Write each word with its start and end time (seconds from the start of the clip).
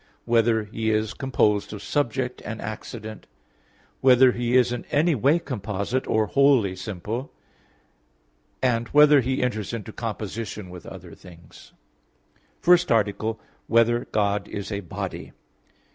(6) 0.21 0.21
Whether 0.25 0.63
He 0.63 0.89
is 0.89 1.13
composed 1.13 1.73
of 1.73 1.83
subject 1.83 2.41
and 2.43 2.59
accident? 2.59 3.27
(7) 3.97 3.97
Whether 4.01 4.31
He 4.31 4.57
is 4.57 4.71
in 4.71 4.83
any 4.85 5.13
way 5.13 5.37
composite, 5.37 6.07
or 6.07 6.25
wholly 6.25 6.75
simple? 6.75 7.31
(8) 8.63 8.95
Whether 8.95 9.21
He 9.21 9.43
enters 9.43 9.73
into 9.73 9.91
composition 9.93 10.71
with 10.71 10.87
other 10.87 11.13
things?_______________________ 11.13 11.73
FIRST 12.63 12.91
ARTICLE 12.91 13.33
[I, 13.33 13.33
Q. 13.33 13.37
3, 13.37 13.41
Art. 13.41 13.57
1] 13.67 13.67
Whether 13.67 14.05
God 14.05 14.47
Is 14.47 14.71
a 14.71 14.79
Body? 14.79 15.33